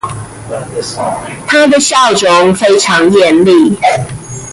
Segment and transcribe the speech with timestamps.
[1.45, 3.75] 她的笑容非常豔麗